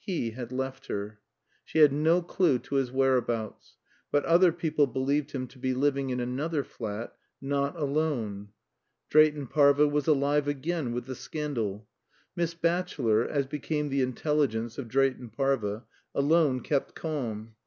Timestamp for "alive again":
10.06-10.92